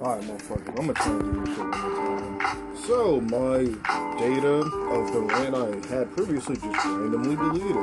Alright, 0.00 0.22
motherfucker, 0.24 0.68
I'm 0.78 0.86
gonna 0.86 1.44
this 1.44 1.56
shit 1.56 1.64
one 1.64 2.38
time. 2.38 2.76
So, 2.76 3.20
my 3.22 3.64
data 4.18 4.60
of 4.92 5.12
the 5.12 5.20
rant 5.20 5.54
I 5.54 5.94
had 5.94 6.14
previously 6.14 6.56
just 6.56 6.84
randomly 6.84 7.34
deleted. 7.34 7.76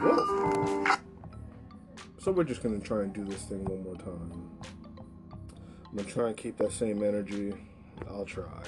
Whoa. 0.00 0.96
So, 2.18 2.32
we're 2.32 2.44
just 2.44 2.62
gonna 2.62 2.78
try 2.78 3.02
and 3.02 3.12
do 3.12 3.24
this 3.24 3.42
thing 3.42 3.64
one 3.64 3.82
more 3.82 3.96
time. 3.96 4.50
I'm 5.90 5.96
gonna 5.96 6.08
try 6.08 6.28
and 6.28 6.36
keep 6.36 6.56
that 6.58 6.72
same 6.72 7.02
energy. 7.02 7.52
I'll 8.08 8.24
try. 8.24 8.62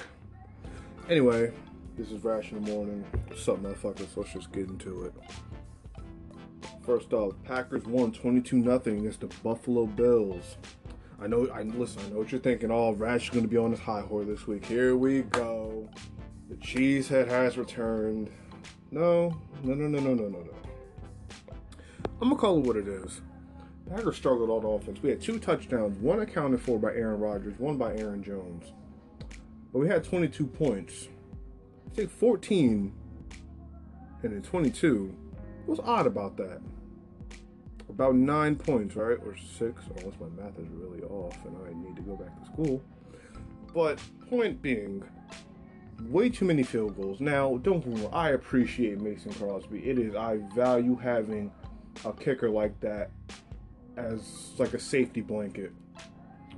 Anyway, 1.09 1.51
this 1.97 2.11
is 2.11 2.23
Rash 2.23 2.51
in 2.51 2.63
the 2.63 2.71
Morning. 2.71 3.05
What's 3.27 3.47
up, 3.47 3.63
motherfuckers? 3.63 4.15
Let's 4.15 4.33
just 4.33 4.51
get 4.51 4.67
into 4.67 5.05
it. 5.05 5.13
First 6.87 7.11
off, 7.11 7.33
Packers 7.43 7.83
won 7.83 8.13
22 8.13 8.63
0 8.63 8.75
against 8.77 9.19
the 9.19 9.27
Buffalo 9.43 9.85
Bills. 9.87 10.55
I 11.21 11.27
know. 11.27 11.45
I 11.53 11.63
listen. 11.63 12.01
I 12.05 12.09
know 12.11 12.19
what 12.19 12.31
you're 12.31 12.39
thinking. 12.39 12.71
Oh, 12.71 12.93
Rash 12.93 13.25
is 13.25 13.29
going 13.29 13.43
to 13.43 13.49
be 13.49 13.57
on 13.57 13.71
his 13.71 13.79
high 13.81 13.99
horse 13.99 14.25
this 14.25 14.47
week. 14.47 14.65
Here 14.65 14.95
we 14.95 15.23
go. 15.23 15.89
The 16.47 16.55
cheesehead 16.55 17.27
has 17.27 17.57
returned. 17.57 18.31
No, 18.89 19.37
no, 19.63 19.73
no, 19.73 19.85
no, 19.89 19.99
no, 19.99 20.13
no, 20.13 20.29
no, 20.29 20.39
no. 20.39 20.53
I'm 22.21 22.29
gonna 22.29 22.37
call 22.37 22.59
it 22.59 22.65
what 22.65 22.77
it 22.77 22.87
is. 22.87 23.19
Packers 23.89 24.15
struggled 24.15 24.49
on 24.49 24.63
offense. 24.63 25.03
We 25.03 25.09
had 25.09 25.19
two 25.19 25.39
touchdowns, 25.39 25.97
one 25.99 26.21
accounted 26.21 26.61
for 26.61 26.79
by 26.79 26.93
Aaron 26.93 27.19
Rodgers, 27.19 27.59
one 27.59 27.77
by 27.77 27.97
Aaron 27.97 28.23
Jones. 28.23 28.71
But 29.73 29.79
we 29.79 29.89
had 29.89 30.05
22 30.05 30.47
points. 30.47 31.09
I 31.91 31.95
think 31.95 32.11
14 32.11 32.93
and 34.23 34.33
then 34.33 34.41
22. 34.41 35.13
What's 35.65 35.81
odd 35.81 36.07
about 36.07 36.37
that? 36.37 36.61
About 37.89 38.15
nine 38.15 38.55
points, 38.55 38.95
right? 38.95 39.17
Or 39.25 39.35
six, 39.35 39.83
oh, 39.89 39.95
unless 39.97 40.19
my 40.19 40.43
math 40.43 40.57
is 40.59 40.67
really 40.69 41.01
off 41.03 41.37
and 41.45 41.55
I 41.65 41.73
need 41.73 41.95
to 41.95 42.01
go 42.01 42.15
back 42.15 42.37
to 42.39 42.45
school. 42.51 42.83
But 43.73 43.99
point 44.29 44.61
being, 44.61 45.03
way 46.03 46.29
too 46.29 46.45
many 46.45 46.63
field 46.63 46.99
goals. 46.99 47.19
Now, 47.19 47.57
don't 47.57 47.79
get 47.79 47.93
me 47.93 48.01
wrong, 48.01 48.13
I 48.13 48.29
appreciate 48.29 48.99
Mason 48.99 49.33
Crosby. 49.33 49.79
It 49.79 49.99
is, 49.99 50.15
I 50.15 50.39
value 50.55 50.95
having 50.95 51.51
a 52.05 52.13
kicker 52.13 52.49
like 52.49 52.79
that 52.81 53.11
as 53.95 54.51
like 54.57 54.73
a 54.73 54.79
safety 54.79 55.21
blanket 55.21 55.71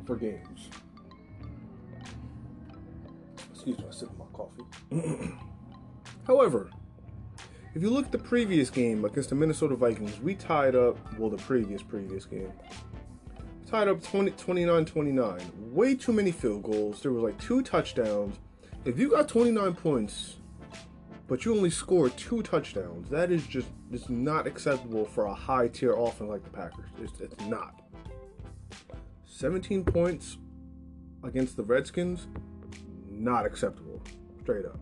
for 0.06 0.16
games. 0.16 0.70
Excuse 3.53 3.78
me, 3.78 3.86
I 3.88 3.92
sip 3.92 4.09
my 4.18 4.25
coffee. 4.34 4.64
However, 6.28 6.70
if 7.75 7.81
you 7.81 7.89
look 7.89 8.06
at 8.06 8.12
the 8.12 8.17
previous 8.17 8.70
game 8.70 9.06
against 9.06 9.30
the 9.30 9.36
Minnesota 9.36 9.75
Vikings, 9.75 10.20
we 10.20 10.36
tied 10.36 10.75
up, 10.75 10.98
well, 11.17 11.30
the 11.30 11.38
previous, 11.38 11.84
previous 11.84 12.25
game, 12.25 12.52
tied 13.67 13.88
up 13.88 14.02
20, 14.02 14.31
29 14.31 14.86
29. 14.86 15.52
Way 15.72 15.95
too 15.95 16.12
many 16.12 16.31
field 16.31 16.64
goals. 16.64 17.02
There 17.02 17.12
was 17.12 17.23
like 17.23 17.40
two 17.40 17.62
touchdowns. 17.62 18.38
If 18.86 18.97
you 18.97 19.12
got 19.12 19.28
29 19.28 19.75
points, 19.75 20.38
but 21.28 21.45
you 21.45 21.56
only 21.56 21.70
scored 21.70 22.17
two 22.17 22.42
touchdowns, 22.42 23.09
that 23.09 23.31
is 23.31 23.45
just 23.45 23.67
it's 23.92 24.09
not 24.09 24.47
acceptable 24.47 25.06
for 25.06 25.25
a 25.25 25.34
high 25.34 25.67
tier 25.67 25.94
offense 25.94 26.30
like 26.30 26.44
the 26.44 26.50
Packers. 26.50 26.90
It's, 27.02 27.20
it's 27.22 27.45
not. 27.45 27.81
17 29.25 29.84
points 29.86 30.38
against 31.23 31.56
the 31.56 31.64
Redskins, 31.64 32.28
not 33.12 33.45
acceptable. 33.45 34.02
Straight 34.42 34.66
up. 34.66 34.80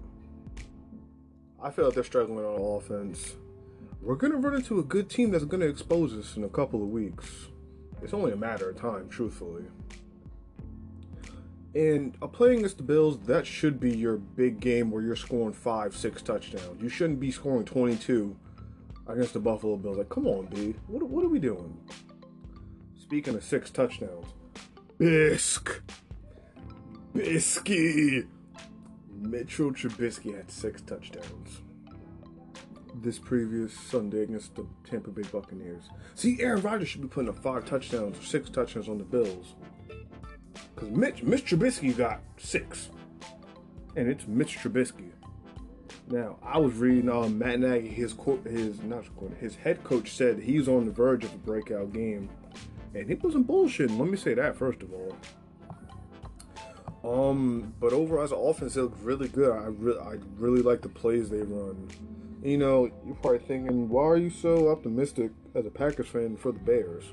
I 1.61 1.71
feel 1.71 1.85
like 1.85 1.95
they're 1.95 2.03
struggling 2.03 2.45
on 2.45 2.77
offense. 2.77 3.35
We're 4.01 4.15
going 4.15 4.31
to 4.31 4.37
run 4.37 4.55
into 4.55 4.79
a 4.79 4.83
good 4.83 5.09
team 5.09 5.31
that's 5.31 5.43
going 5.45 5.61
to 5.61 5.67
expose 5.67 6.13
us 6.13 6.37
in 6.37 6.43
a 6.43 6.49
couple 6.49 6.83
of 6.83 6.89
weeks. 6.89 7.47
It's 8.01 8.13
only 8.13 8.31
a 8.31 8.37
matter 8.37 8.69
of 8.69 8.79
time, 8.79 9.09
truthfully. 9.09 9.63
And 11.73 12.19
playing 12.31 12.59
against 12.59 12.77
the 12.77 12.83
Bills, 12.83 13.19
that 13.25 13.45
should 13.45 13.79
be 13.79 13.95
your 13.95 14.17
big 14.17 14.59
game 14.59 14.91
where 14.91 15.01
you're 15.01 15.15
scoring 15.15 15.53
five, 15.53 15.95
six 15.95 16.21
touchdowns. 16.21 16.81
You 16.81 16.89
shouldn't 16.89 17.19
be 17.19 17.31
scoring 17.31 17.65
22 17.65 18.35
against 19.07 19.33
the 19.33 19.39
Buffalo 19.39 19.75
Bills. 19.77 19.97
Like, 19.97 20.09
come 20.09 20.27
on, 20.27 20.45
B. 20.47 20.75
What, 20.87 21.03
what 21.03 21.23
are 21.23 21.29
we 21.29 21.39
doing? 21.39 21.77
Speaking 22.95 23.35
of 23.35 23.43
six 23.43 23.69
touchdowns, 23.69 24.27
Bisk. 24.97 25.81
Bisky. 27.13 28.27
Mitchell 29.17 29.71
Trubisky 29.71 30.35
had 30.35 30.51
six 30.51 30.81
touchdowns 30.81 31.61
this 33.01 33.19
previous 33.19 33.73
Sunday 33.73 34.23
against 34.23 34.55
the 34.55 34.65
Tampa 34.89 35.11
Bay 35.11 35.23
Buccaneers. 35.31 35.89
See, 36.15 36.41
Aaron 36.41 36.61
Rodgers 36.61 36.89
should 36.89 37.01
be 37.01 37.07
putting 37.07 37.29
up 37.29 37.37
five 37.37 37.65
touchdowns 37.65 38.17
or 38.17 38.23
six 38.23 38.49
touchdowns 38.49 38.89
on 38.89 38.97
the 38.97 39.03
Bills. 39.03 39.55
Because 40.75 40.89
Mitch, 40.89 41.23
Mitch 41.23 41.45
Trubisky 41.45 41.95
got 41.95 42.21
six. 42.37 42.89
And 43.95 44.09
it's 44.09 44.27
Mitch 44.27 44.57
Trubisky. 44.57 45.11
Now, 46.09 46.37
I 46.41 46.57
was 46.57 46.73
reading 46.75 47.09
uh, 47.09 47.27
Matt 47.27 47.59
Nagy, 47.59 47.89
his 47.89 48.15
his 48.45 48.81
not 48.83 49.03
his 49.39 49.55
head 49.55 49.83
coach 49.83 50.13
said 50.13 50.39
he's 50.39 50.67
on 50.67 50.85
the 50.85 50.91
verge 50.91 51.25
of 51.25 51.33
a 51.33 51.37
breakout 51.37 51.91
game, 51.91 52.29
and 52.95 53.09
he 53.09 53.15
wasn't 53.15 53.45
bullshitting. 53.45 53.99
Let 53.99 54.07
me 54.07 54.15
say 54.15 54.33
that 54.35 54.55
first 54.55 54.83
of 54.83 54.93
all. 54.93 55.17
Um, 57.07 57.73
but 57.79 57.93
overall 57.93 58.23
as 58.23 58.31
an 58.31 58.39
offense, 58.39 58.75
it 58.75 58.81
looked 58.81 59.01
really 59.01 59.29
good. 59.29 59.51
I 59.51 59.67
really, 59.67 59.99
I 59.99 60.15
really 60.37 60.61
like 60.61 60.81
the 60.81 60.89
plays 60.89 61.29
they 61.29 61.41
run. 61.41 61.87
You 62.43 62.57
know, 62.57 62.91
you're 63.05 63.15
probably 63.15 63.39
thinking, 63.39 63.87
why 63.89 64.03
are 64.03 64.17
you 64.17 64.29
so 64.29 64.69
optimistic 64.69 65.31
as 65.55 65.65
a 65.65 65.69
Packers 65.69 66.07
fan 66.07 66.35
for 66.35 66.51
the 66.51 66.59
Bears? 66.59 67.05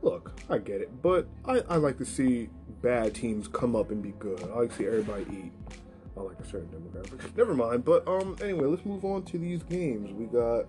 Look, 0.00 0.40
I 0.48 0.58
get 0.58 0.80
it, 0.80 1.02
but 1.02 1.28
I, 1.44 1.60
I 1.68 1.76
like 1.76 1.98
to 1.98 2.06
see 2.06 2.48
bad 2.82 3.14
teams 3.14 3.46
come 3.48 3.76
up 3.76 3.90
and 3.90 4.02
be 4.02 4.12
good. 4.12 4.42
I 4.42 4.60
like 4.60 4.70
to 4.70 4.76
see 4.76 4.86
everybody 4.86 5.24
eat. 5.30 5.52
I 6.16 6.20
like 6.20 6.38
a 6.40 6.46
certain 6.46 6.68
demographic. 6.68 7.36
Never 7.36 7.54
mind. 7.54 7.84
But 7.84 8.06
um, 8.08 8.36
anyway, 8.42 8.66
let's 8.66 8.84
move 8.84 9.04
on 9.04 9.24
to 9.24 9.38
these 9.38 9.62
games. 9.64 10.12
We 10.12 10.26
got 10.26 10.66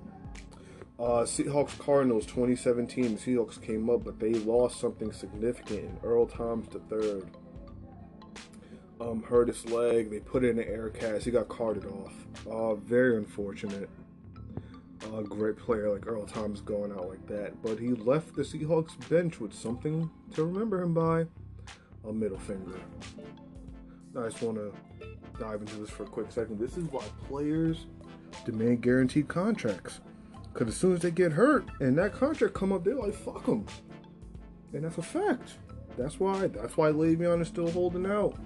uh, 1.00 1.24
Seahawks 1.24 1.78
Cardinals 1.80 2.26
2017. 2.26 3.16
The 3.16 3.22
Seahawks 3.22 3.62
came 3.62 3.90
up, 3.90 4.04
but 4.04 4.20
they 4.20 4.34
lost 4.34 4.80
something 4.80 5.12
significant 5.12 5.80
in 5.80 6.00
Earl 6.04 6.28
Thomas 6.28 6.68
third 6.90 7.30
um, 9.00 9.24
hurt 9.24 9.48
his 9.48 9.66
leg. 9.70 10.10
They 10.10 10.20
put 10.20 10.44
it 10.44 10.50
in 10.50 10.60
an 10.60 10.68
air 10.68 10.90
cast. 10.90 11.26
He 11.26 11.32
got 11.32 11.48
carted 11.48 11.86
off. 11.86 12.14
Uh, 12.50 12.76
very 12.76 13.18
unfortunate. 13.18 13.90
A 15.12 15.18
uh, 15.18 15.22
great 15.22 15.58
player 15.58 15.90
like 15.90 16.06
Earl 16.08 16.26
Thomas 16.26 16.60
going 16.60 16.92
out 16.92 17.08
like 17.08 17.26
that. 17.28 17.62
But 17.62 17.80
he 17.80 17.90
left 17.90 18.36
the 18.36 18.42
Seahawks 18.42 19.10
bench 19.10 19.40
with 19.40 19.54
something 19.54 20.10
to 20.34 20.44
remember 20.44 20.82
him 20.82 20.94
by 20.94 21.26
a 22.08 22.12
middle 22.12 22.40
finger. 22.40 22.80
I 24.18 24.24
just 24.24 24.42
want 24.42 24.58
to 24.58 24.74
dive 25.40 25.62
into 25.62 25.78
this 25.78 25.90
for 25.90 26.04
a 26.04 26.08
quick 26.08 26.32
second. 26.32 26.60
This 26.60 26.78
is 26.78 26.86
why 26.92 27.04
players 27.28 27.86
demand 28.46 28.82
guaranteed 28.82 29.30
contracts. 29.30 30.02
Because 30.52 30.68
as 30.68 30.76
soon 30.76 30.94
as 30.94 31.02
they 31.02 31.12
get 31.12 31.32
hurt 31.32 31.66
and 31.80 31.98
that 31.98 32.14
contract 32.14 32.54
come 32.54 32.74
up, 32.74 32.84
they're 32.84 32.96
like, 32.96 33.14
fuck 33.14 33.46
them. 33.46 33.66
And 34.74 34.84
that's 34.84 34.98
a 34.98 35.02
fact. 35.02 35.54
That's 35.98 36.20
why. 36.20 36.48
That's 36.48 36.76
why 36.76 36.92
Le'Veon 36.92 37.42
is 37.42 37.48
still 37.48 37.72
holding 37.72 38.06
out 38.06 38.38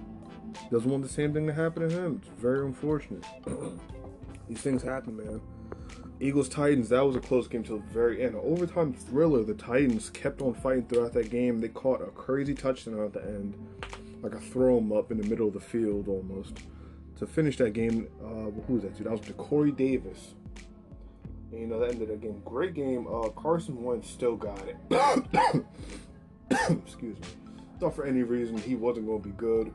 doesn't 0.70 0.90
want 0.90 1.02
the 1.02 1.08
same 1.08 1.32
thing 1.32 1.46
to 1.46 1.52
happen 1.52 1.88
to 1.88 1.94
him. 1.94 2.20
It's 2.22 2.40
very 2.40 2.64
unfortunate. 2.66 3.24
These 4.48 4.60
things 4.60 4.82
happen, 4.82 5.16
man. 5.16 5.40
Eagles 6.20 6.48
Titans, 6.48 6.88
that 6.90 7.04
was 7.04 7.16
a 7.16 7.20
close 7.20 7.48
game 7.48 7.64
till 7.64 7.78
the 7.78 7.92
very 7.92 8.22
end. 8.22 8.34
An 8.34 8.40
overtime 8.44 8.92
thriller. 8.92 9.42
The 9.42 9.54
Titans 9.54 10.10
kept 10.10 10.40
on 10.40 10.54
fighting 10.54 10.86
throughout 10.86 11.12
that 11.14 11.30
game. 11.30 11.60
They 11.60 11.68
caught 11.68 12.00
a 12.00 12.06
crazy 12.06 12.54
touchdown 12.54 13.00
at 13.00 13.12
the 13.12 13.22
end, 13.22 13.54
like 14.22 14.34
a 14.34 14.40
throw 14.40 14.76
'em 14.78 14.92
up 14.92 15.10
in 15.10 15.18
the 15.18 15.28
middle 15.28 15.48
of 15.48 15.54
the 15.54 15.60
field 15.60 16.08
almost. 16.08 16.58
To 17.18 17.26
finish 17.26 17.56
that 17.58 17.72
game, 17.72 18.08
uh, 18.22 18.50
who 18.66 18.74
was 18.74 18.82
that 18.82 18.96
dude? 18.96 19.06
That 19.06 19.12
was 19.12 19.20
Ja'Cory 19.20 19.76
Davis. 19.76 20.34
And, 21.50 21.60
you 21.60 21.66
know, 21.66 21.78
that 21.80 21.90
ended 21.90 22.08
that 22.08 22.20
game. 22.20 22.40
Great 22.44 22.74
game. 22.74 23.06
Uh, 23.06 23.28
Carson 23.30 23.82
Wentz 23.82 24.08
still 24.08 24.36
got 24.36 24.60
it. 24.66 24.76
Excuse 26.70 27.18
me. 27.18 27.26
Thought 27.80 27.94
for 27.94 28.04
any 28.04 28.22
reason 28.22 28.56
he 28.58 28.76
wasn't 28.76 29.06
going 29.06 29.22
to 29.22 29.28
be 29.28 29.34
good 29.34 29.72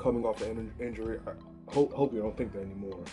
coming 0.00 0.24
off 0.24 0.40
an 0.42 0.72
injury. 0.80 1.18
I 1.26 1.72
hope, 1.72 1.92
hope 1.92 2.12
you 2.12 2.20
don't 2.20 2.36
think 2.36 2.52
that 2.52 2.62
anymore. 2.62 3.04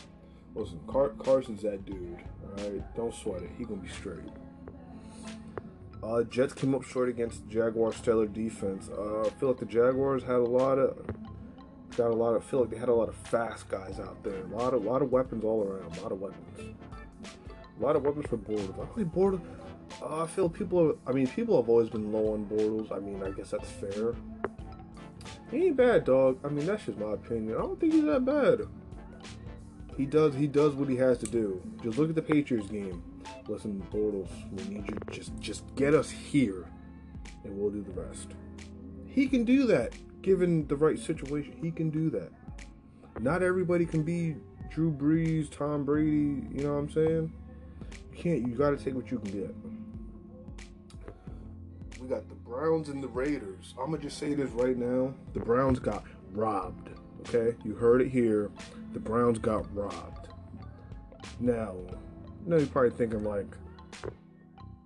Listen, 0.56 0.80
Car- 0.88 1.14
Carson's 1.20 1.62
that 1.62 1.86
dude. 1.86 2.18
All 2.44 2.64
right, 2.64 2.96
don't 2.96 3.14
sweat 3.14 3.44
it. 3.44 3.52
He 3.58 3.66
gonna 3.66 3.82
be 3.82 3.90
straight. 3.90 4.30
Uh, 6.02 6.24
Jets 6.24 6.54
came 6.54 6.74
up 6.74 6.84
short 6.84 7.10
against 7.10 7.48
Jaguars' 7.50 7.98
stellar 7.98 8.28
defense. 8.28 8.90
Uh, 8.90 9.22
I 9.22 9.30
feel 9.32 9.50
like 9.50 9.60
the 9.60 9.66
Jaguars 9.66 10.24
had 10.24 10.36
a 10.36 10.40
lot 10.40 10.80
of 10.80 10.98
got 11.96 12.12
a 12.12 12.16
lot 12.16 12.34
of. 12.34 12.44
feel 12.46 12.62
like 12.62 12.70
they 12.70 12.78
had 12.78 12.90
a 12.90 12.94
lot 12.94 13.10
of 13.10 13.16
fast 13.16 13.68
guys 13.70 14.00
out 14.00 14.24
there. 14.24 14.44
A 14.44 14.56
lot 14.56 14.74
of 14.74 14.84
lot 14.84 15.02
of 15.02 15.12
weapons 15.12 15.44
all 15.44 15.64
around. 15.64 15.98
A 15.98 16.02
lot 16.02 16.12
of 16.12 16.22
weapons. 16.22 16.76
A 17.80 17.84
lot 17.84 17.96
of 17.96 18.04
weapons 18.04 18.26
for 18.28 18.38
Bortles. 18.38 18.80
I 18.80 19.04
Bortles. 19.04 19.42
Uh, 20.02 20.24
I 20.24 20.28
feel 20.28 20.50
people. 20.50 20.80
Are, 20.80 20.96
I 21.08 21.12
mean, 21.12 21.28
people 21.28 21.60
have 21.62 21.70
always 21.70 21.90
been 21.90 22.12
low 22.12 22.34
on 22.34 22.46
Bortles. 22.46 22.92
I 22.96 23.00
mean, 23.00 23.22
I 23.24 23.32
guess 23.32 23.52
that's 23.52 23.70
fair. 23.70 24.16
He 25.52 25.68
ain't 25.68 25.78
bad, 25.78 26.06
dog. 26.06 26.40
I 26.44 26.50
mean, 26.50 26.66
that's 26.66 26.86
just 26.86 26.98
my 26.98 27.14
opinion. 27.14 27.56
I 27.56 27.62
don't 27.62 27.80
think 27.80 27.94
he's 27.94 28.06
that 28.06 28.26
bad. 28.26 28.62
He 29.98 30.06
does 30.06 30.36
he 30.36 30.48
does 30.48 30.76
what 30.76 30.90
he 30.90 30.96
has 30.98 31.18
to 31.20 31.26
do. 31.28 31.62
Just 31.84 31.98
look 31.98 32.10
at 32.10 32.16
the 32.16 32.22
Patriots 32.22 32.70
game. 32.70 33.04
Listen, 33.48 33.86
Bortles, 33.92 34.30
we 34.52 34.76
need 34.76 34.88
you 34.90 34.98
just 35.12 35.38
just 35.40 35.64
get 35.76 35.94
us 35.94 36.10
here. 36.10 36.66
and 37.44 37.58
we'll 37.58 37.72
do 37.72 37.82
the 37.82 38.00
rest. 38.00 38.30
He 39.08 39.28
can 39.28 39.44
do 39.46 39.66
that 39.68 39.94
given 40.22 40.68
the 40.68 40.76
right 40.76 41.00
situation. 41.00 41.54
He 41.62 41.72
can 41.72 41.90
do 41.90 42.10
that. 42.12 42.32
Not 43.20 43.42
everybody 43.42 43.86
can 43.86 44.04
be 44.04 44.36
Drew 44.70 44.92
Brees, 44.92 45.50
Tom 45.50 45.86
Brady, 45.86 46.46
you 46.54 46.64
know 46.64 46.74
what 46.74 46.80
I'm 46.80 46.92
saying? 46.92 47.34
You 48.12 48.18
can't, 48.18 48.48
you 48.48 48.56
got 48.56 48.72
to 48.72 48.78
take 48.78 48.94
what 48.94 49.10
you 49.10 49.20
can 49.20 49.32
get. 49.32 49.56
We 52.00 52.08
got 52.08 52.28
the 52.30 52.36
Browns 52.36 52.90
and 52.90 53.04
the 53.04 53.08
Raiders. 53.08 53.74
I'm 53.80 53.90
to 54.02 54.08
just 54.08 54.20
say 54.20 54.34
this 54.34 54.52
right 54.52 54.78
now. 54.78 55.14
The 55.34 55.40
Browns 55.40 55.80
got 55.80 56.04
robbed. 56.32 56.90
Okay? 57.22 57.58
You 57.64 57.74
heard 57.76 58.02
it 58.02 58.10
here. 58.10 58.52
The 58.94 59.00
Browns 59.00 59.40
got 59.40 59.66
robbed. 59.76 60.30
Now, 61.40 61.76
you 62.46 62.58
you're 62.58 62.68
probably 62.68 62.92
thinking 62.92 63.24
like, 63.24 63.48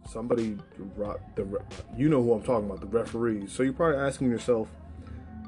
somebody 0.10 0.58
robbed 0.96 1.36
the 1.36 1.62
you 1.96 2.10
know 2.10 2.22
who 2.22 2.34
I'm 2.34 2.44
talking 2.44 2.66
about, 2.66 2.82
the 2.82 2.88
referees. 2.88 3.52
So 3.52 3.64
you're 3.64 3.74
probably 3.74 4.00
asking 4.00 4.30
yourself, 4.30 4.70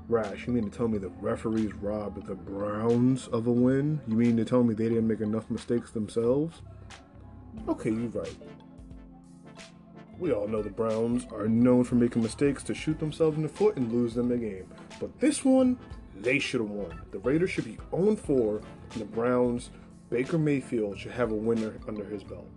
Rash, 0.10 0.48
you 0.48 0.54
mean 0.54 0.70
to 0.70 0.78
tell 0.78 0.88
me 0.88 0.98
the 0.98 1.10
referees 1.22 1.74
robbed 1.76 2.26
the 2.28 2.36
Browns 2.36 3.28
of 3.30 3.48
a 3.48 3.52
win? 3.52 4.02
You 4.08 4.16
mean 4.16 4.38
to 4.38 4.46
tell 4.46 4.64
me 4.64 4.74
they 4.74 4.90
didn't 4.90 5.08
make 5.08 5.22
enough 5.22 5.50
mistakes 5.50 5.92
themselves? 5.92 6.62
Okay, 7.68 7.90
you're 7.90 8.10
right. 8.10 8.36
We 10.20 10.32
all 10.32 10.48
know 10.48 10.62
the 10.62 10.70
Browns 10.70 11.26
are 11.32 11.48
known 11.48 11.84
for 11.84 11.96
making 11.96 12.22
mistakes 12.22 12.64
to 12.64 12.74
shoot 12.74 13.00
themselves 13.00 13.36
in 13.36 13.44
the 13.44 13.50
foot 13.50 13.78
and 13.78 13.92
lose 13.92 14.14
them 14.14 14.30
the 14.30 14.38
game. 14.38 14.68
But 15.00 15.20
this 15.20 15.44
one, 15.44 15.78
they 16.16 16.40
should 16.40 16.62
have 16.62 16.70
won. 16.70 17.02
The 17.12 17.20
Raiders 17.20 17.50
should 17.50 17.66
be 17.66 17.78
0 17.96 18.16
4, 18.16 18.62
and 18.92 19.02
the 19.02 19.06
Browns, 19.06 19.72
Baker 20.10 20.38
Mayfield, 20.38 21.00
should 21.00 21.12
have 21.12 21.32
a 21.32 21.36
winner 21.36 21.74
under 21.88 22.06
his 22.06 22.24
belt. 22.24 22.48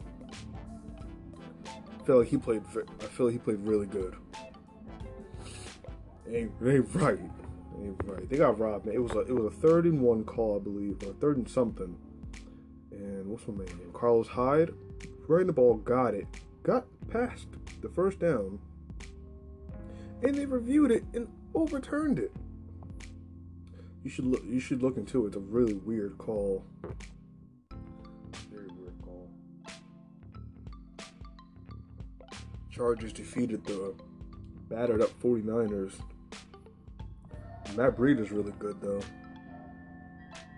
I 1.66 2.04
feel 2.06 2.18
like 2.18 2.28
he 2.28 2.36
played. 2.36 2.62
I 3.00 3.04
feel 3.06 3.26
like 3.26 3.32
he 3.32 3.38
played 3.38 3.60
really 3.60 3.86
good. 3.86 4.14
Ain't, 6.28 6.52
ain't 6.64 6.94
right. 6.94 7.18
Ain't 7.80 8.00
right. 8.04 8.28
They 8.28 8.36
got 8.36 8.58
robbed. 8.58 8.86
Man. 8.86 8.94
It 8.94 9.02
was 9.02 9.12
a 9.12 9.20
it 9.20 9.34
was 9.34 9.46
a 9.46 9.56
third 9.56 9.86
and 9.86 10.00
one 10.00 10.24
call, 10.24 10.56
I 10.60 10.62
believe, 10.62 11.02
or 11.04 11.12
third 11.14 11.38
and 11.38 11.48
something. 11.48 11.96
And 12.92 13.26
what's 13.26 13.46
my 13.48 13.54
man 13.54 13.66
name? 13.66 13.90
Carlos 13.92 14.28
Hyde, 14.28 14.70
right 15.26 15.46
the 15.46 15.52
ball, 15.52 15.74
got 15.76 16.14
it, 16.14 16.26
got 16.62 16.86
past 17.08 17.46
the 17.80 17.88
first 17.88 18.18
down, 18.18 18.58
and 20.22 20.34
they 20.34 20.46
reviewed 20.46 20.90
it 20.90 21.04
and 21.14 21.28
overturned 21.54 22.18
it. 22.18 22.32
You 24.02 24.10
should 24.10 24.26
look. 24.26 24.42
You 24.44 24.60
should 24.60 24.82
look 24.82 24.96
into 24.96 25.24
it. 25.24 25.28
It's 25.28 25.36
a 25.36 25.40
really 25.40 25.74
weird 25.74 26.16
call. 26.18 26.64
Very 28.50 28.68
weird 28.68 29.00
call. 29.02 29.28
Chargers 32.70 33.12
defeated 33.12 33.64
the 33.64 33.94
battered 34.68 35.00
up 35.00 35.10
49ers 35.20 35.92
Matt 37.76 37.94
Breida 37.96 38.20
is 38.20 38.30
really 38.30 38.52
good 38.58 38.80
though. 38.80 39.02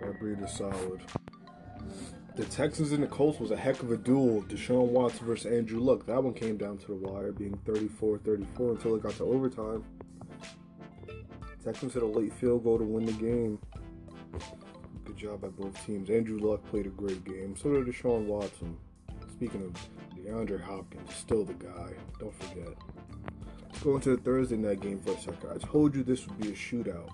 Matt 0.01 0.21
Breida 0.21 0.45
is 0.45 0.53
solid. 0.53 1.01
The 2.39 2.45
Texans 2.45 2.93
and 2.93 3.03
the 3.03 3.09
Colts 3.09 3.41
was 3.41 3.51
a 3.51 3.57
heck 3.57 3.83
of 3.83 3.91
a 3.91 3.97
duel. 3.97 4.43
Deshaun 4.43 4.91
Watson 4.91 5.27
versus 5.27 5.53
Andrew 5.53 5.81
Luck. 5.81 6.07
That 6.07 6.23
one 6.23 6.35
came 6.35 6.57
down 6.57 6.79
to 6.79 6.87
the 6.87 6.95
wire, 6.95 7.33
being 7.33 7.59
34-34 7.67 8.77
until 8.77 8.95
it 8.95 9.03
got 9.03 9.15
to 9.15 9.25
overtime. 9.25 9.85
Texans 11.65 11.95
hit 11.95 12.05
a 12.05 12.07
late 12.07 12.33
field 12.33 12.63
goal 12.63 12.79
to 12.79 12.85
win 12.85 13.07
the 13.07 13.13
game. 13.15 13.59
Good 15.05 15.17
job 15.17 15.41
by 15.41 15.49
both 15.49 15.85
teams. 15.85 16.11
Andrew 16.11 16.39
Luck 16.39 16.65
played 16.67 16.87
a 16.87 16.91
great 16.91 17.25
game. 17.25 17.57
So 17.57 17.73
did 17.73 17.93
Deshaun 17.93 18.27
Watson. 18.27 18.77
Speaking 19.33 19.65
of 19.65 20.17
DeAndre 20.17 20.61
Hopkins, 20.61 21.13
still 21.17 21.45
the 21.45 21.55
guy. 21.55 21.91
Don't 22.21 22.33
forget. 22.35 22.73
Going 23.83 24.01
to 24.03 24.15
the 24.15 24.23
Thursday 24.23 24.57
night 24.57 24.81
game 24.81 25.01
for 25.01 25.11
a 25.11 25.21
second. 25.21 25.51
I 25.53 25.59
told 25.67 25.93
you 25.93 26.05
this 26.05 26.25
would 26.29 26.41
be 26.41 26.51
a 26.51 26.53
shootout. 26.53 27.11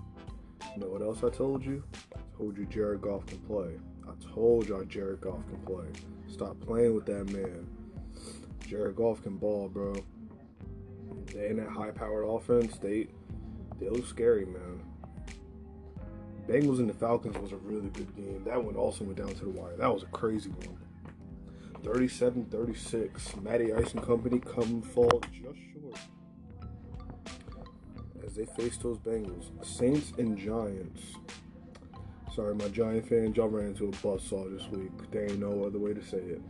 You 0.74 0.82
know 0.82 0.88
what 0.88 1.00
else 1.00 1.24
I 1.24 1.30
told 1.30 1.64
you? 1.64 1.82
I 2.14 2.20
told 2.36 2.58
you 2.58 2.66
Jared 2.66 3.00
Goff 3.00 3.24
can 3.24 3.38
play. 3.38 3.78
I 4.14 4.34
told 4.34 4.68
y'all 4.68 4.84
Jared 4.84 5.20
Goff 5.20 5.46
can 5.48 5.58
play. 5.66 5.86
Stop 6.28 6.60
playing 6.60 6.94
with 6.94 7.06
that 7.06 7.30
man. 7.30 7.66
Jared 8.66 8.96
Goff 8.96 9.22
can 9.22 9.36
ball, 9.36 9.68
bro. 9.68 9.94
They 11.32 11.48
in 11.48 11.56
that 11.56 11.68
high 11.68 11.90
powered 11.90 12.26
offense, 12.28 12.78
they 12.78 13.08
they 13.80 13.88
look 13.88 14.06
scary, 14.06 14.44
man. 14.46 14.80
Bengals 16.46 16.78
and 16.78 16.88
the 16.88 16.94
Falcons 16.94 17.38
was 17.38 17.52
a 17.52 17.56
really 17.56 17.88
good 17.90 18.14
game. 18.14 18.42
That 18.44 18.62
one 18.62 18.76
also 18.76 19.04
went 19.04 19.16
down 19.16 19.34
to 19.34 19.44
the 19.44 19.50
wire. 19.50 19.76
That 19.76 19.92
was 19.92 20.02
a 20.02 20.06
crazy 20.06 20.50
one. 20.50 20.78
37-36. 21.82 23.42
Matty 23.42 23.72
Ice 23.72 23.92
and 23.92 24.02
Company 24.02 24.40
come 24.40 24.82
fall 24.82 25.22
just 25.32 25.58
short 25.72 25.98
as 28.24 28.34
they 28.34 28.44
face 28.44 28.76
those 28.78 28.98
Bengals. 28.98 29.44
Saints 29.64 30.12
and 30.18 30.36
Giants. 30.36 31.14
Sorry, 32.34 32.52
my 32.56 32.66
Giant 32.66 33.08
fans, 33.08 33.36
y'all 33.36 33.46
ran 33.46 33.68
into 33.68 33.84
a 33.84 33.90
buzzsaw 33.90 34.50
this 34.58 34.68
week. 34.68 34.90
There 35.12 35.22
ain't 35.22 35.38
no 35.38 35.62
other 35.64 35.78
way 35.78 35.94
to 35.94 36.02
say 36.04 36.18
it. 36.18 36.42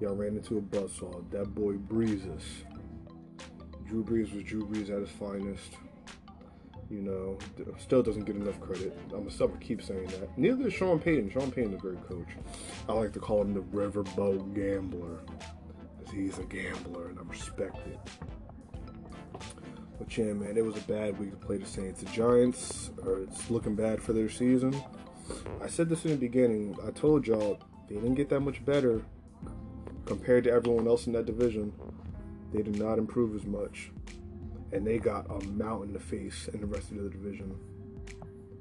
Y'all 0.00 0.16
ran 0.16 0.36
into 0.36 0.58
a 0.58 0.60
buzzsaw. 0.60 1.30
That 1.30 1.54
boy 1.54 1.74
breezes. 1.74 2.42
Drew 3.86 4.02
Brees 4.02 4.34
was 4.34 4.42
Drew 4.42 4.66
Brees 4.66 4.90
at 4.90 4.98
his 4.98 5.10
finest. 5.10 5.76
You 6.90 7.02
know, 7.02 7.38
still 7.78 8.02
doesn't 8.02 8.24
get 8.24 8.34
enough 8.34 8.60
credit. 8.60 8.98
I'm 9.14 9.28
gonna 9.28 9.56
keep 9.60 9.82
saying 9.82 10.06
that. 10.06 10.36
Neither 10.36 10.66
is 10.66 10.74
Sean 10.74 10.98
Payton. 10.98 11.30
Sean 11.30 11.52
Payton's 11.52 11.76
a 11.76 11.78
great 11.78 12.04
coach. 12.08 12.30
I 12.88 12.92
like 12.94 13.12
to 13.12 13.20
call 13.20 13.42
him 13.42 13.54
the 13.54 13.60
riverboat 13.60 14.52
gambler. 14.52 15.20
Because 15.96 16.12
he's 16.12 16.38
a 16.38 16.44
gambler 16.44 17.10
and 17.10 17.20
I 17.20 17.22
respect 17.22 17.78
it. 17.86 18.00
But 19.96 20.18
yeah, 20.18 20.32
man, 20.32 20.56
it 20.56 20.64
was 20.64 20.76
a 20.76 20.80
bad 20.80 21.20
week 21.20 21.30
to 21.30 21.36
play 21.36 21.58
the 21.58 21.66
Saints. 21.66 22.02
The 22.02 22.10
Giants 22.10 22.90
are 23.04 23.22
it's 23.22 23.48
looking 23.48 23.76
bad 23.76 24.02
for 24.02 24.12
their 24.12 24.28
season. 24.28 24.74
I 25.62 25.66
said 25.66 25.88
this 25.88 26.04
in 26.04 26.12
the 26.12 26.16
beginning. 26.16 26.76
I 26.86 26.90
told 26.90 27.26
y'all 27.26 27.58
they 27.88 27.94
didn't 27.94 28.14
get 28.14 28.28
that 28.30 28.40
much 28.40 28.64
better 28.64 29.02
compared 30.04 30.44
to 30.44 30.52
everyone 30.52 30.86
else 30.86 31.06
in 31.06 31.12
that 31.14 31.26
division. 31.26 31.72
They 32.52 32.62
did 32.62 32.78
not 32.78 32.98
improve 32.98 33.34
as 33.34 33.44
much, 33.46 33.90
and 34.72 34.86
they 34.86 34.98
got 34.98 35.26
a 35.30 35.44
mountain 35.48 35.92
to 35.94 35.98
face 35.98 36.48
in 36.52 36.60
the 36.60 36.66
rest 36.66 36.90
of 36.90 37.02
the 37.02 37.08
division, 37.08 37.58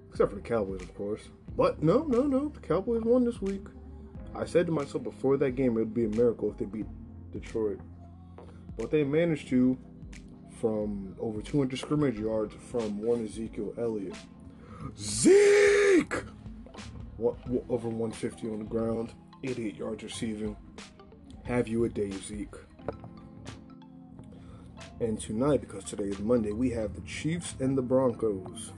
except 0.10 0.32
for 0.32 0.36
the 0.36 0.42
Cowboys, 0.42 0.82
of 0.82 0.96
course. 0.96 1.30
But 1.56 1.84
no, 1.84 2.04
no, 2.04 2.24
no, 2.24 2.50
the 2.50 2.60
Cowboys 2.60 3.04
won 3.04 3.26
this 3.26 3.42
week. 3.42 3.66
I 4.36 4.46
said 4.46 4.66
to 4.66 4.72
myself 4.72 5.04
before 5.04 5.38
that 5.38 5.52
game 5.52 5.78
it 5.78 5.82
would 5.82 5.94
be 5.94 6.06
a 6.06 6.10
miracle 6.10 6.50
if 6.50 6.58
they 6.58 6.66
beat 6.66 6.88
Detroit, 7.32 7.80
but 8.78 8.90
they 8.90 9.04
managed 9.04 9.50
to 9.50 9.78
from 10.60 11.16
over 11.20 11.42
200 11.42 11.78
scrimmage 11.78 12.18
yards 12.18 12.54
from 12.72 13.02
one 13.02 13.26
Ezekiel 13.26 13.74
Elliott. 13.78 14.16
Zeke! 14.98 16.24
Over 17.24 17.88
150 17.88 18.50
on 18.50 18.60
the 18.60 18.66
ground, 18.66 19.14
88 19.46 19.78
yards 19.78 20.04
receiving. 20.04 20.58
Have 21.46 21.70
you 21.70 21.86
a 21.86 21.90
day, 21.90 22.12
Zeke? 22.12 22.56
And 25.00 25.18
tonight, 25.20 25.62
because 25.62 25.86
today 25.86 26.06
is 26.06 26.20
Monday, 26.20 26.52
we 26.52 26.70
have 26.72 26.96
the 26.96 27.02
Chiefs 27.02 27.56
and 27.62 27.78
the 27.78 27.82
Broncos. 27.82 28.74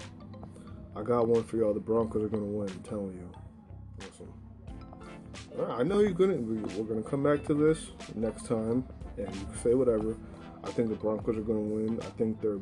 I 0.96 1.02
got 1.02 1.28
one 1.28 1.44
for 1.44 1.58
y'all. 1.58 1.74
The 1.74 1.80
Broncos 1.80 2.24
are 2.24 2.28
going 2.28 2.44
to 2.44 2.50
win, 2.50 2.70
I'm 2.70 2.84
telling 2.84 3.14
you. 3.16 3.32
Listen. 4.00 4.32
I 5.68 5.82
know 5.82 6.00
you're 6.00 6.12
gonna. 6.12 6.36
We're 6.36 6.84
gonna 6.84 7.02
come 7.02 7.24
back 7.24 7.44
to 7.46 7.54
this 7.54 7.92
next 8.14 8.46
time, 8.46 8.86
and 9.18 9.34
you 9.34 9.46
can 9.46 9.58
say 9.64 9.74
whatever. 9.74 10.16
I 10.64 10.70
think 10.70 10.90
the 10.90 10.96
Broncos 10.96 11.38
are 11.38 11.42
going 11.42 11.68
to 11.68 11.76
win. 11.76 12.00
I 12.02 12.10
think 12.18 12.42
they're 12.42 12.60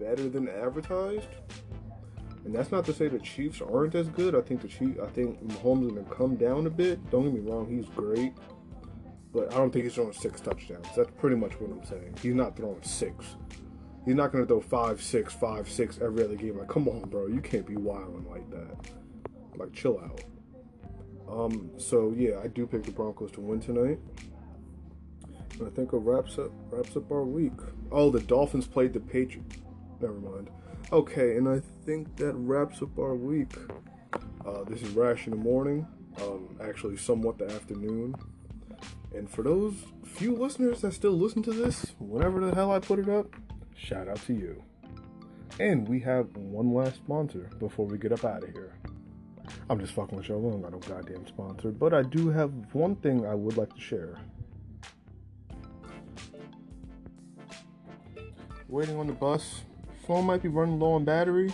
better 0.00 0.28
than 0.28 0.48
advertised. 0.48 1.28
And 2.48 2.56
that's 2.56 2.72
not 2.72 2.86
to 2.86 2.94
say 2.94 3.08
the 3.08 3.18
Chiefs 3.18 3.60
aren't 3.60 3.94
as 3.94 4.08
good. 4.08 4.34
I 4.34 4.40
think 4.40 4.62
the 4.62 4.68
Chiefs, 4.68 4.98
I 5.02 5.06
think 5.08 5.46
Mahomes 5.46 5.94
to 5.94 6.14
come 6.14 6.34
down 6.34 6.66
a 6.66 6.70
bit. 6.70 7.10
Don't 7.10 7.24
get 7.24 7.34
me 7.34 7.40
wrong, 7.40 7.68
he's 7.68 7.84
great. 7.94 8.32
But 9.34 9.52
I 9.52 9.58
don't 9.58 9.70
think 9.70 9.84
he's 9.84 9.92
throwing 9.92 10.14
six 10.14 10.40
touchdowns. 10.40 10.86
That's 10.96 11.10
pretty 11.18 11.36
much 11.36 11.60
what 11.60 11.70
I'm 11.70 11.84
saying. 11.84 12.14
He's 12.22 12.34
not 12.34 12.56
throwing 12.56 12.82
six. 12.82 13.36
He's 14.06 14.14
not 14.14 14.32
to 14.32 14.46
throw 14.46 14.62
five, 14.62 15.02
six, 15.02 15.34
five, 15.34 15.68
six 15.68 15.98
every 16.00 16.24
other 16.24 16.36
game. 16.36 16.56
Like, 16.56 16.68
come 16.68 16.88
on, 16.88 17.02
bro. 17.10 17.26
You 17.26 17.42
can't 17.42 17.66
be 17.66 17.76
wilding 17.76 18.24
like 18.30 18.48
that. 18.48 18.92
Like, 19.58 19.74
chill 19.74 20.00
out. 20.00 20.24
Um, 21.30 21.70
so 21.76 22.14
yeah, 22.16 22.40
I 22.42 22.46
do 22.46 22.66
pick 22.66 22.82
the 22.82 22.92
Broncos 22.92 23.30
to 23.32 23.42
win 23.42 23.60
tonight. 23.60 23.98
And 25.58 25.66
I 25.66 25.70
think 25.72 25.92
it 25.92 25.98
wraps 25.98 26.38
up 26.38 26.50
wraps 26.70 26.96
up 26.96 27.12
our 27.12 27.24
week. 27.24 27.52
Oh, 27.92 28.08
the 28.08 28.20
Dolphins 28.20 28.66
played 28.66 28.94
the 28.94 29.00
Patriots. 29.00 29.56
Never 30.00 30.14
mind. 30.14 30.48
Okay, 30.90 31.36
and 31.36 31.48
I 31.48 31.60
think 31.84 32.16
that 32.16 32.32
wraps 32.34 32.80
up 32.80 32.98
our 32.98 33.14
week. 33.14 33.52
Uh, 34.46 34.64
this 34.64 34.82
is 34.82 34.90
Rash 34.90 35.26
in 35.26 35.32
the 35.32 35.36
morning. 35.36 35.86
Um, 36.22 36.56
actually, 36.62 36.96
somewhat 36.96 37.36
the 37.38 37.44
afternoon. 37.44 38.14
And 39.14 39.28
for 39.28 39.42
those 39.42 39.74
few 40.04 40.34
listeners 40.34 40.80
that 40.80 40.94
still 40.94 41.12
listen 41.12 41.42
to 41.42 41.52
this, 41.52 41.94
whenever 41.98 42.40
the 42.40 42.54
hell 42.54 42.72
I 42.72 42.78
put 42.78 42.98
it 42.98 43.08
up, 43.08 43.26
shout 43.76 44.08
out 44.08 44.20
to 44.26 44.32
you. 44.32 44.62
And 45.60 45.86
we 45.86 46.00
have 46.00 46.34
one 46.36 46.72
last 46.72 46.96
sponsor 46.96 47.50
before 47.58 47.86
we 47.86 47.98
get 47.98 48.12
up 48.12 48.24
out 48.24 48.44
of 48.44 48.50
here. 48.50 48.74
I'm 49.68 49.78
just 49.78 49.92
fucking 49.92 50.16
with 50.16 50.28
y'all. 50.28 50.46
I 50.46 50.50
don't 50.50 50.62
got 50.62 50.72
no 50.72 50.78
goddamn 50.78 51.26
sponsor, 51.26 51.70
but 51.70 51.92
I 51.92 52.02
do 52.02 52.30
have 52.30 52.52
one 52.72 52.96
thing 52.96 53.26
I 53.26 53.34
would 53.34 53.56
like 53.56 53.74
to 53.74 53.80
share. 53.80 54.18
waiting 58.68 58.98
on 58.98 59.06
the 59.06 59.14
bus, 59.14 59.62
phone 60.08 60.24
might 60.24 60.42
be 60.42 60.48
running 60.48 60.80
low 60.80 60.92
on 60.92 61.04
battery, 61.04 61.52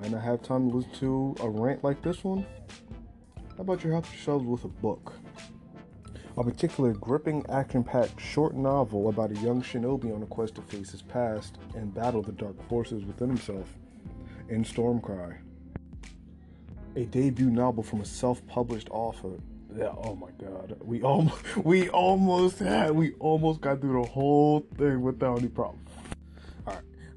might 0.00 0.10
not 0.10 0.22
have 0.22 0.40
time 0.40 0.70
to 0.70 0.78
listen 0.78 0.92
to 0.92 1.36
a 1.40 1.48
rant 1.48 1.84
like 1.84 2.00
this 2.00 2.24
one. 2.24 2.46
How 3.54 3.60
about 3.60 3.84
you 3.84 3.90
help 3.90 4.10
yourselves 4.10 4.46
with 4.46 4.64
a 4.64 4.68
book? 4.68 5.12
A 6.38 6.42
particular 6.42 6.94
gripping, 6.94 7.44
action 7.50 7.84
packed 7.84 8.18
short 8.18 8.54
novel 8.54 9.10
about 9.10 9.30
a 9.30 9.34
young 9.40 9.60
shinobi 9.60 10.14
on 10.14 10.22
a 10.22 10.26
quest 10.26 10.54
to 10.54 10.62
face 10.62 10.90
his 10.90 11.02
past 11.02 11.58
and 11.74 11.94
battle 11.94 12.22
the 12.22 12.32
dark 12.32 12.66
forces 12.66 13.04
within 13.04 13.28
himself 13.28 13.76
in 14.48 14.64
Stormcry. 14.64 15.36
A 16.96 17.04
debut 17.04 17.50
novel 17.50 17.82
from 17.82 18.00
a 18.00 18.06
self 18.06 18.44
published 18.46 18.88
author. 18.90 19.38
Yeah, 19.76 19.92
oh 20.02 20.16
my 20.16 20.30
god. 20.42 20.78
We 20.80 21.02
almost 21.02 21.56
we 21.58 21.90
almost 21.90 22.60
had 22.60 22.92
we 22.92 23.12
almost 23.20 23.60
got 23.60 23.82
through 23.82 24.00
the 24.00 24.08
whole 24.08 24.66
thing 24.78 25.02
without 25.02 25.40
any 25.40 25.48
problem. 25.48 25.80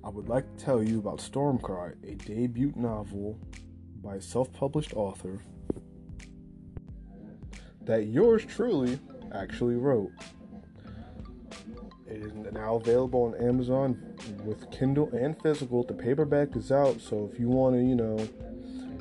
I 0.04 0.10
would 0.10 0.30
like 0.30 0.46
to 0.58 0.64
tell 0.64 0.84
you 0.84 1.00
about 1.00 1.20
Stormcry, 1.20 1.96
a 2.04 2.16
debut 2.16 2.74
novel 2.76 3.40
by 4.04 4.16
a 4.16 4.22
self 4.22 4.52
published 4.52 4.94
author 4.94 5.40
that 7.84 8.08
yours 8.08 8.44
truly 8.46 9.00
actually 9.34 9.76
wrote. 9.76 10.12
It 12.08 12.24
is 12.24 12.34
now 12.52 12.76
available 12.76 13.24
on 13.24 13.48
Amazon 13.48 14.16
with 14.44 14.70
Kindle 14.72 15.10
and 15.14 15.40
physical. 15.42 15.84
The 15.84 15.94
paperback 15.94 16.56
is 16.56 16.72
out, 16.72 17.00
so 17.00 17.30
if 17.32 17.40
you 17.40 17.48
want 17.48 17.76
to, 17.76 17.82
you 17.82 17.96
know, 17.96 18.28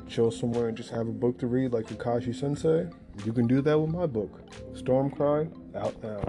chill 0.07 0.31
somewhere 0.31 0.67
and 0.67 0.77
just 0.77 0.91
have 0.91 1.07
a 1.07 1.11
book 1.11 1.37
to 1.39 1.47
read 1.47 1.73
like 1.73 1.87
Kakashi 1.87 2.33
Sensei, 2.33 2.87
you 3.25 3.33
can 3.33 3.47
do 3.47 3.61
that 3.61 3.77
with 3.77 3.91
my 3.91 4.05
book, 4.05 4.49
Stormcry, 4.73 5.51
out 5.75 6.01
now. 6.01 6.21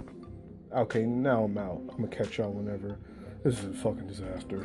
Okay, 0.74 1.04
now 1.04 1.44
I'm 1.44 1.58
out. 1.58 1.82
I'm 1.90 2.04
gonna 2.04 2.08
catch 2.08 2.38
y'all 2.38 2.50
whenever. 2.50 2.98
This 3.44 3.58
is 3.58 3.64
a 3.64 3.72
fucking 3.72 4.06
disaster. 4.06 4.64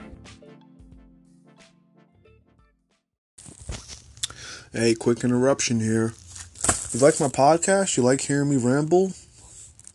Hey, 4.72 4.93
quick 4.93 5.24
interruption 5.24 5.79
here. 5.79 6.13
You 6.93 7.00
like 7.00 7.19
my 7.19 7.27
podcast? 7.27 7.98
You 7.98 8.03
like 8.03 8.22
hearing 8.22 8.51
me 8.51 8.57
ramble? 8.57 9.13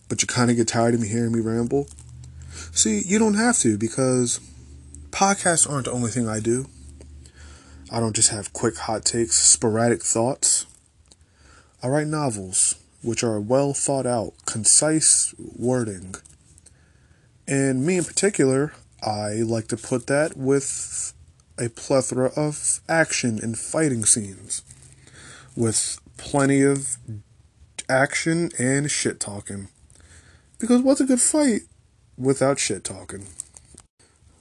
But 0.08 0.20
you 0.20 0.26
kind 0.26 0.50
of 0.50 0.56
get 0.56 0.66
tired 0.66 0.94
of 0.94 1.00
me 1.00 1.06
hearing 1.06 1.30
me 1.30 1.38
ramble? 1.38 1.86
See, 2.72 3.02
you 3.06 3.20
don't 3.20 3.34
have 3.34 3.56
to 3.58 3.78
because 3.78 4.40
podcasts 5.10 5.70
aren't 5.70 5.84
the 5.84 5.92
only 5.92 6.10
thing 6.10 6.28
I 6.28 6.40
do. 6.40 6.66
I 7.88 8.00
don't 8.00 8.16
just 8.16 8.30
have 8.30 8.52
quick 8.52 8.76
hot 8.78 9.04
takes, 9.04 9.36
sporadic 9.36 10.02
thoughts. 10.02 10.66
I 11.84 11.88
write 11.88 12.08
novels, 12.08 12.74
which 13.00 13.22
are 13.22 13.38
well 13.38 13.74
thought 13.74 14.06
out, 14.06 14.32
concise 14.44 15.34
wording. 15.38 16.16
And 17.52 17.84
me 17.84 17.98
in 17.98 18.04
particular, 18.04 18.72
I 19.02 19.42
like 19.42 19.68
to 19.68 19.76
put 19.76 20.06
that 20.06 20.38
with 20.38 21.12
a 21.58 21.68
plethora 21.68 22.32
of 22.34 22.80
action 22.88 23.38
and 23.42 23.58
fighting 23.58 24.06
scenes 24.06 24.62
with 25.54 26.00
plenty 26.16 26.62
of 26.62 26.96
action 27.90 28.48
and 28.58 28.90
shit 28.90 29.20
talking. 29.20 29.68
Because 30.58 30.80
what's 30.80 31.02
a 31.02 31.04
good 31.04 31.20
fight 31.20 31.64
without 32.16 32.58
shit 32.58 32.84
talking? 32.84 33.26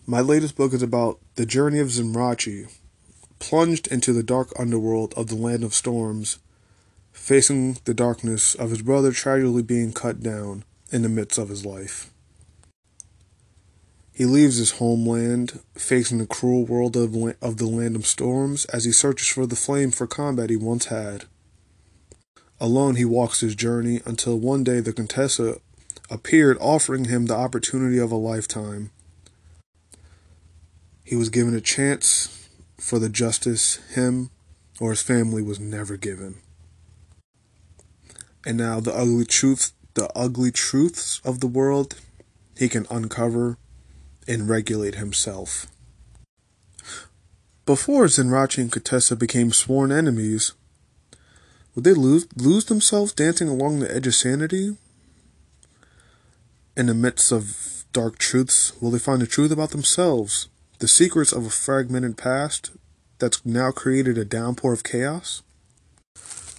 My 0.08 0.22
latest 0.22 0.56
book 0.56 0.72
is 0.72 0.82
about 0.82 1.20
the 1.36 1.46
journey 1.46 1.80
of 1.80 1.90
Zenrachi, 1.90 2.74
plunged 3.40 3.88
into 3.88 4.14
the 4.14 4.24
dark 4.24 4.54
underworld 4.58 5.14
of 5.18 5.28
the 5.28 5.36
Land 5.36 5.66
of 5.66 5.74
Storms, 5.74 6.40
facing 7.12 7.78
the 7.84 7.94
darkness 7.94 8.56
of 8.56 8.70
his 8.70 8.82
brother 8.82 9.12
tragically 9.12 9.64
being 9.64 9.92
cut 9.92 10.24
down 10.24 10.64
in 10.94 11.02
the 11.02 11.10
midst 11.10 11.38
of 11.38 11.50
his 11.50 11.66
life. 11.66 12.11
He 14.22 14.28
leaves 14.28 14.58
his 14.58 14.74
homeland, 14.74 15.62
facing 15.74 16.20
the 16.20 16.28
cruel 16.28 16.64
world 16.64 16.96
of, 16.96 17.16
of 17.42 17.58
the 17.58 17.66
Land 17.66 17.96
of 17.96 18.06
Storms 18.06 18.66
as 18.66 18.86
he 18.86 18.92
searches 18.92 19.28
for 19.28 19.48
the 19.48 19.56
flame 19.56 19.90
for 19.90 20.06
combat 20.06 20.52
he 20.52 20.56
once 20.56 20.86
had. 20.86 21.26
Alone, 22.60 22.98
he 22.98 23.04
walks 23.04 23.40
his 23.40 23.56
journey 23.56 24.00
until 24.06 24.38
one 24.38 24.64
day 24.64 24.80
the 24.80 24.94
Contessa 24.94 25.56
appeared, 26.12 26.60
offering 26.62 27.06
him 27.06 27.26
the 27.26 27.34
opportunity 27.34 27.98
of 27.98 28.12
a 28.12 28.16
lifetime. 28.16 28.92
He 31.04 31.16
was 31.16 31.30
given 31.30 31.56
a 31.56 31.60
chance 31.60 32.48
for 32.78 33.00
the 33.00 33.10
justice 33.10 33.78
him 33.96 34.30
or 34.80 34.92
his 34.92 35.02
family 35.02 35.42
was 35.42 35.60
never 35.60 35.98
given. 35.98 36.36
And 38.46 38.56
now 38.56 38.82
the 38.82 38.94
ugly 38.94 39.26
truth, 39.26 39.72
the 39.96 40.12
ugly 40.16 40.52
truths 40.52 41.20
of 41.26 41.40
the 41.40 41.48
world, 41.48 41.96
he 42.56 42.70
can 42.70 42.86
uncover 42.92 43.58
and 44.28 44.50
regulate 44.50 44.96
himself. 44.96 45.68
Before 47.66 48.06
Zenrachi 48.06 48.60
and 48.60 48.72
Contessa 48.72 49.16
became 49.16 49.52
sworn 49.52 49.92
enemies, 49.92 50.54
would 51.76 51.86
they 51.86 51.94
lose, 51.94 52.28
lose 52.36 52.66
themselves 52.66 53.14
dancing 53.14 53.48
along 53.48 53.80
the 53.80 53.94
edge 53.94 54.08
of 54.08 54.16
sanity? 54.16 54.76
In 56.76 56.88
the 56.88 56.94
midst 56.94 57.32
of 57.32 57.86
dark 57.94 58.18
truths, 58.18 58.74
will 58.82 58.92
they 58.92 59.00
find 59.00 59.22
the 59.22 59.28
truth 59.28 59.52
about 59.52 59.70
themselves? 59.70 60.48
The 60.80 60.88
secrets 60.88 61.32
of 61.32 61.46
a 61.46 61.50
fragmented 61.50 62.18
past 62.18 62.72
that's 63.20 63.46
now 63.46 63.72
created 63.72 64.18
a 64.18 64.26
downpour 64.26 64.74
of 64.74 64.84
chaos? 64.84 65.44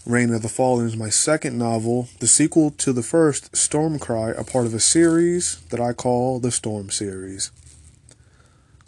Reign 0.04 0.34
of 0.34 0.42
the 0.42 0.48
Fallen 0.48 0.88
is 0.88 0.96
my 0.96 1.10
second 1.10 1.56
novel, 1.56 2.08
the 2.18 2.26
sequel 2.26 2.72
to 2.72 2.92
the 2.92 3.04
first, 3.04 3.52
Stormcry, 3.52 4.36
a 4.36 4.42
part 4.42 4.66
of 4.66 4.74
a 4.74 4.80
series 4.80 5.60
that 5.70 5.78
I 5.78 5.92
call 5.92 6.40
the 6.40 6.50
Storm 6.50 6.90
series. 6.90 7.52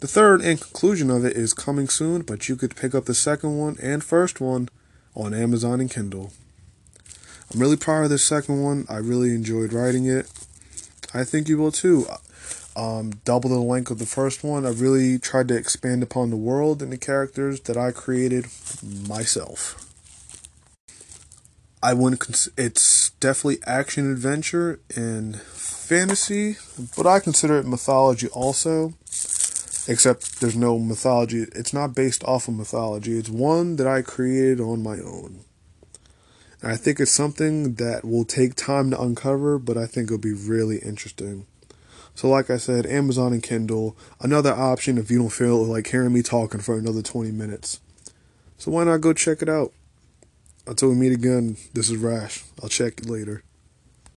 The 0.01 0.07
third 0.07 0.41
and 0.41 0.59
conclusion 0.59 1.09
of 1.09 1.23
it 1.23 1.37
is 1.37 1.53
coming 1.53 1.87
soon, 1.87 2.23
but 2.23 2.49
you 2.49 2.57
could 2.57 2.75
pick 2.75 2.93
up 2.93 3.05
the 3.05 3.13
second 3.13 3.57
one 3.57 3.77
and 3.81 4.03
first 4.03 4.41
one 4.41 4.67
on 5.15 5.33
Amazon 5.33 5.79
and 5.79 5.89
Kindle. 5.89 6.33
I'm 7.53 7.61
really 7.61 7.77
proud 7.77 8.03
of 8.03 8.09
this 8.09 8.25
second 8.25 8.61
one. 8.61 8.85
I 8.89 8.97
really 8.97 9.33
enjoyed 9.33 9.71
writing 9.71 10.05
it. 10.05 10.29
I 11.13 11.23
think 11.23 11.47
you 11.47 11.57
will 11.57 11.71
too. 11.71 12.07
Um, 12.75 13.21
double 13.23 13.49
the 13.49 13.59
length 13.59 13.89
of 13.89 13.99
the 13.99 14.05
first 14.05 14.43
one. 14.43 14.65
I 14.65 14.71
really 14.71 15.17
tried 15.17 15.47
to 15.47 15.55
expand 15.55 16.03
upon 16.03 16.29
the 16.29 16.35
world 16.35 16.81
and 16.81 16.91
the 16.91 16.97
characters 16.97 17.61
that 17.61 17.77
I 17.77 17.91
created 17.91 18.47
myself. 19.07 19.84
I 21.85 21.93
wouldn't. 21.93 22.19
Cons- 22.19 22.49
it's 22.57 23.11
definitely 23.19 23.59
action 23.67 24.11
adventure 24.11 24.79
and 24.95 25.39
fantasy, 25.39 26.57
but 26.97 27.05
I 27.05 27.19
consider 27.19 27.59
it 27.59 27.67
mythology 27.67 28.27
also 28.29 28.93
except 29.87 30.41
there's 30.41 30.55
no 30.55 30.79
mythology. 30.79 31.45
It's 31.53 31.75
not 31.75 31.93
based 31.93 32.23
off 32.23 32.47
of 32.47 32.55
mythology. 32.55 33.19
It's 33.19 33.29
one 33.29 33.75
that 33.75 33.85
I 33.85 34.01
created 34.01 34.59
on 34.59 34.81
my 34.81 34.97
own. 34.97 35.41
And 36.63 36.71
I 36.71 36.75
think 36.75 36.99
it's 36.99 37.11
something 37.11 37.75
that 37.75 38.03
will 38.03 38.25
take 38.25 38.55
time 38.55 38.89
to 38.89 38.99
uncover, 38.99 39.59
but 39.59 39.77
I 39.77 39.85
think 39.85 40.07
it'll 40.07 40.17
be 40.17 40.33
really 40.33 40.77
interesting. 40.79 41.45
So, 42.15 42.27
like 42.29 42.49
I 42.49 42.57
said, 42.57 42.87
Amazon 42.87 43.31
and 43.31 43.43
Kindle, 43.43 43.95
another 44.19 44.53
option 44.53 44.97
if 44.97 45.11
you 45.11 45.19
don't 45.19 45.29
feel 45.29 45.63
like 45.63 45.85
hearing 45.85 46.13
me 46.13 46.23
talking 46.23 46.61
for 46.61 46.79
another 46.79 47.03
20 47.03 47.29
minutes. 47.31 47.79
So, 48.57 48.71
why 48.71 48.85
not 48.85 49.01
go 49.01 49.13
check 49.13 49.43
it 49.43 49.49
out? 49.49 49.71
Until 50.67 50.89
we 50.89 50.95
meet 50.95 51.13
again, 51.13 51.57
this 51.73 51.89
is 51.91 51.97
Rash. 51.97 52.43
I'll 52.61 52.69
check 52.69 53.05
later. 53.05 53.43